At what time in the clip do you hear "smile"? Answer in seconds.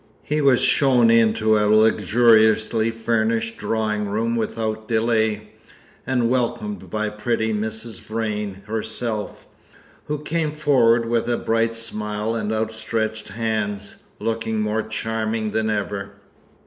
11.75-12.33